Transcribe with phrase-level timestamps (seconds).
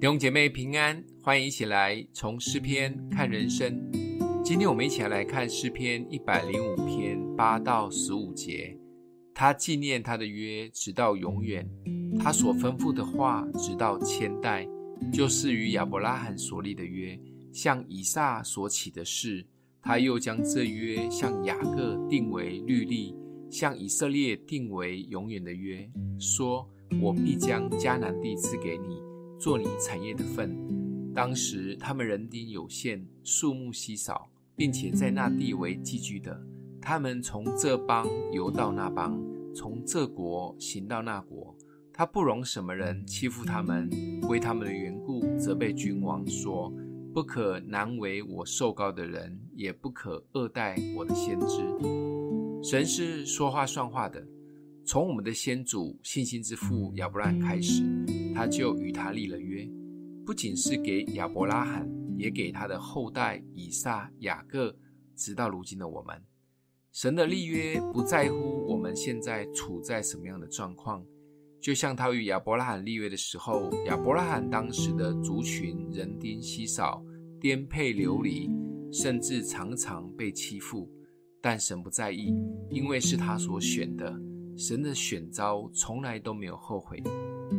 [0.00, 3.78] 弟兄姐妹平安，欢迎一起来从诗篇看人生。
[4.42, 8.74] 今天我们一起来看诗篇一百零五篇八到十五节。
[9.34, 11.62] 他纪念他的约，直到永远；
[12.18, 14.66] 他所吩咐的话，直到千代，
[15.12, 17.20] 就是与亚伯拉罕所立的约，
[17.52, 19.46] 向以撒所起的誓。
[19.82, 23.14] 他又将这约向雅各定为律例，
[23.50, 25.86] 向以色列定为永远的约，
[26.18, 26.66] 说
[27.02, 28.98] ：“我必将迦南地赐给你。”
[29.40, 30.54] 做你产业的份。
[31.14, 36.38] 当时他们人丁有限，数目稀少，并且在那地为寄居的。
[36.80, 39.18] 他们从这邦游到那邦，
[39.54, 41.56] 从这国行到那国。
[41.90, 43.90] 他不容什么人欺负他们，
[44.28, 46.72] 为他们的缘故责备君王，说：
[47.14, 51.62] 不可难为我受膏的人，也不可恶待我的先知。
[52.62, 54.22] 神是说话算话的。
[54.90, 57.84] 从我们的先祖信心之父亚伯拉罕开始，
[58.34, 59.64] 他就与他立了约，
[60.26, 64.76] 不仅是给亚伯拉罕，也给他的后代以撒、雅各，
[65.14, 66.20] 直到如今的我们。
[66.90, 71.06] 神的立约不在乎我们现在处在什么样的状况，
[71.60, 77.00] 就像他与亚伯拉罕立约的时候，亚伯拉罕当时的族群人丁稀少，
[77.40, 78.50] 颠沛流离，
[78.90, 80.90] 甚至常常被欺负，
[81.40, 82.34] 但神不在意，
[82.70, 84.20] 因为是他所选的。
[84.60, 87.02] 神的选召从来都没有后悔，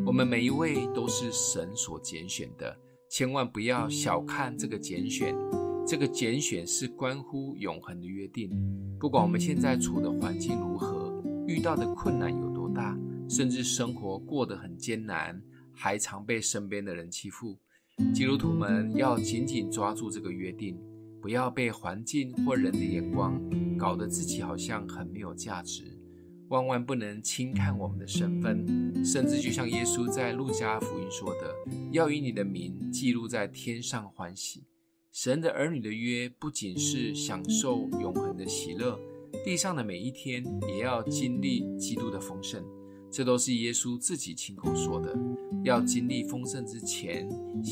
[0.06, 2.78] 我们每一位都是神所拣选的，
[3.10, 5.36] 千万不要小看这个拣选。
[5.88, 8.52] 这个拣选是关乎永恒的约定。
[9.00, 11.12] 不管我们现在处的环境如何，
[11.48, 12.96] 遇到的困难有多大，
[13.28, 15.42] 甚至生活过得很艰难，
[15.74, 17.58] 还常被身边的人欺负，
[18.14, 20.80] 基督徒们要紧紧抓住这个约定，
[21.20, 23.42] 不要被环境或人的眼光
[23.76, 25.91] 搞得自己好像很没有价值。
[26.52, 28.66] 万万不能轻看我们的身份，
[29.06, 31.56] 甚至就像耶稣在路加福音说的
[31.94, 34.66] ：“要以你的名记录在天上欢喜。”
[35.14, 39.00] 神的儿女的约不仅是享受永恒的喜乐，
[39.46, 42.62] 地上的每一天也要经历基督的丰盛。
[43.10, 45.18] 这都是耶稣自己亲口说的。
[45.64, 47.30] 要经历丰盛之前，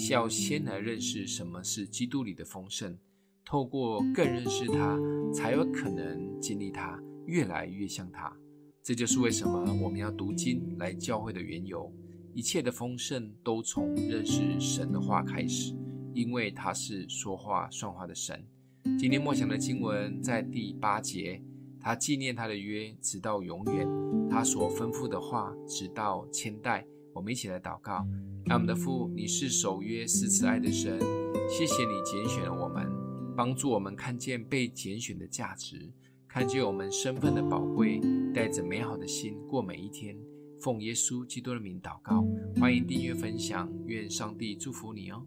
[0.09, 2.97] 要先来认识什么是基督里的丰盛，
[3.43, 4.97] 透过更认识他，
[5.33, 8.33] 才有可能经历他，越来越像他。
[8.83, 11.91] 这就是为什么我们要读经来教会的缘由。
[12.33, 15.75] 一切的丰盛都从认识神的话开始，
[16.13, 18.45] 因为他是说话算话的神。
[18.97, 21.41] 今天默想的经文在第八节，
[21.79, 23.87] 他纪念他的约，直到永远；
[24.29, 26.85] 他所吩咐的话，直到千代。
[27.13, 28.07] 我们一起来祷告：
[28.47, 30.97] 爱我们的父，你是守约施慈爱的神，
[31.49, 32.87] 谢谢你拣选了我们，
[33.35, 35.91] 帮助我们看见被拣选的价值。
[36.27, 37.99] 看见我们身份的宝贵，
[38.51, 40.17] 着美好的心过每一天。
[40.61, 42.25] 奉耶稣基督的名祷告，
[42.59, 45.25] 欢迎订阅分享，愿上帝祝福你哦。